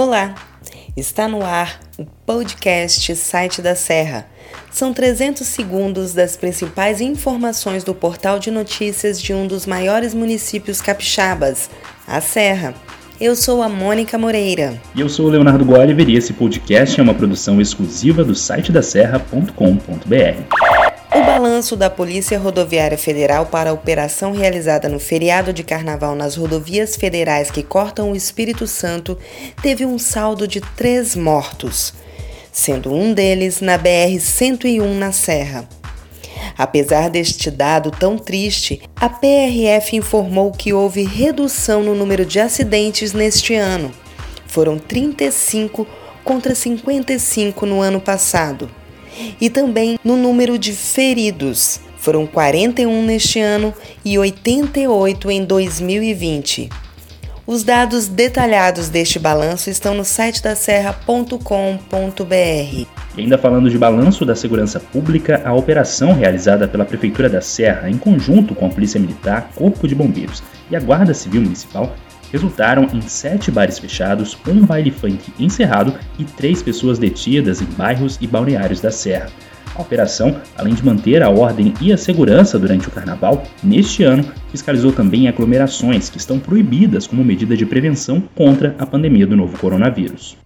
[0.00, 0.32] Olá!
[0.96, 4.28] Está no ar o podcast Site da Serra.
[4.70, 10.80] São 300 segundos das principais informações do portal de notícias de um dos maiores municípios
[10.80, 11.68] capixabas,
[12.06, 12.74] a Serra.
[13.20, 14.80] Eu sou a Mônica Moreira.
[14.94, 18.70] E eu sou o Leonardo Góliver e esse podcast é uma produção exclusiva do site
[18.70, 20.67] da serra.com.br.
[21.58, 26.36] O balanço da Polícia Rodoviária Federal para a operação realizada no feriado de carnaval nas
[26.36, 29.18] rodovias federais que cortam o Espírito Santo
[29.60, 31.92] teve um saldo de três mortos,
[32.52, 35.68] sendo um deles na BR-101 na Serra.
[36.56, 43.12] Apesar deste dado tão triste, a PRF informou que houve redução no número de acidentes
[43.12, 43.90] neste ano.
[44.46, 45.84] Foram 35
[46.22, 48.77] contra 55 no ano passado
[49.40, 51.80] e também no número de feridos.
[51.98, 56.68] Foram 41 neste ano e 88 em 2020.
[57.46, 61.38] Os dados detalhados deste balanço estão no site da serra.com.br.
[62.30, 62.86] E
[63.16, 67.96] ainda falando de balanço da segurança pública, a operação realizada pela Prefeitura da Serra, em
[67.96, 71.96] conjunto com a Polícia Militar, Corpo de Bombeiros e a Guarda Civil Municipal,
[72.32, 78.18] resultaram em sete bares fechados, um baile funk encerrado e três pessoas detidas em bairros
[78.20, 79.30] e balneários da Serra.
[79.74, 84.24] A operação, além de manter a ordem e a segurança durante o carnaval, neste ano
[84.50, 89.56] fiscalizou também aglomerações que estão proibidas como medida de prevenção contra a pandemia do novo
[89.56, 90.36] coronavírus.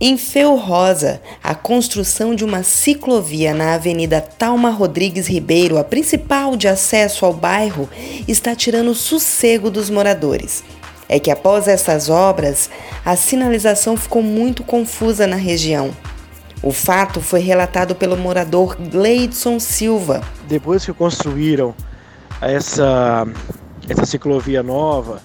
[0.00, 6.56] Em Feu Rosa, a construção de uma ciclovia na Avenida Talma Rodrigues Ribeiro, a principal
[6.56, 7.88] de acesso ao bairro,
[8.28, 10.62] está tirando o sossego dos moradores
[11.08, 12.70] é que após essas obras,
[13.04, 15.90] a sinalização ficou muito confusa na região.
[16.62, 20.22] O fato foi relatado pelo morador Gleidson Silva.
[20.48, 21.74] Depois que construíram
[22.40, 23.26] essa,
[23.88, 25.20] essa ciclovia nova,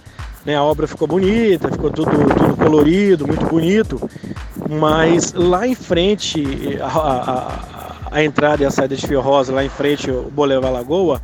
[0.46, 4.10] né, a obra ficou bonita, ficou tudo, tudo colorido, muito bonito,
[4.70, 9.64] mas lá em frente, a, a, a entrada e a saída de Fio Rosa, lá
[9.64, 11.22] em frente, o Boulevard Lagoa,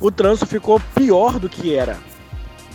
[0.00, 1.96] o trânsito ficou pior do que era.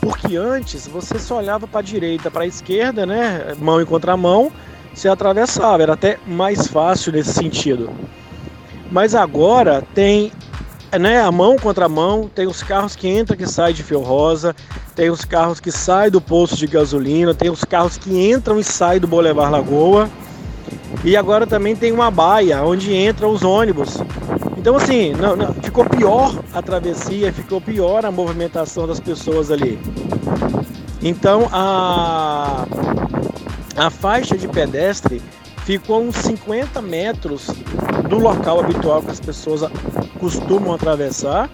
[0.01, 3.55] Porque antes você só olhava para a direita, para a esquerda, né?
[3.59, 4.51] Mão em contramão,
[4.93, 7.89] você atravessava, era até mais fácil nesse sentido.
[8.91, 10.31] Mas agora tem
[10.97, 13.99] né, a mão contra a mão, tem os carros que entram que saem de fio
[13.99, 14.55] rosa,
[14.95, 18.63] tem os carros que saem do posto de gasolina, tem os carros que entram e
[18.63, 20.09] saem do Boulevard Lagoa.
[21.03, 23.97] E agora também tem uma baia onde entram os ônibus.
[24.59, 29.79] Então, assim, não, não, ficou pior a travessia, ficou pior a movimentação das pessoas ali.
[31.01, 32.67] Então, a,
[33.77, 35.21] a faixa de pedestre
[35.63, 37.47] ficou uns 50 metros
[38.09, 39.61] do local habitual que as pessoas
[40.19, 41.49] costumam atravessar.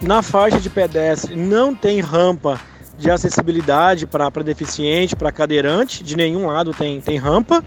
[0.00, 2.58] Na faixa de pedestre não tem rampa
[2.96, 7.62] de acessibilidade para deficiente, para cadeirante, de nenhum lado tem, tem rampa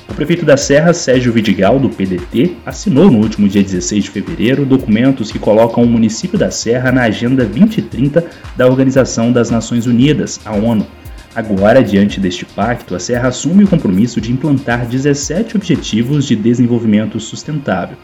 [0.09, 4.65] O prefeito da Serra, Sérgio Vidigal, do PDT, assinou no último dia 16 de fevereiro
[4.65, 8.25] documentos que colocam o município da Serra na Agenda 2030
[8.55, 10.87] da Organização das Nações Unidas, a ONU.
[11.35, 17.19] Agora, diante deste pacto, a Serra assume o compromisso de implantar 17 Objetivos de Desenvolvimento
[17.19, 17.97] Sustentável.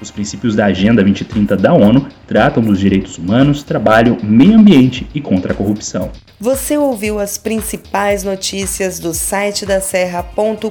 [0.00, 5.20] Os princípios da Agenda 2030 da ONU tratam dos direitos humanos, trabalho, meio ambiente e
[5.20, 6.10] contra a corrupção.
[6.38, 10.70] Você ouviu as principais notícias do site da serra.com.br.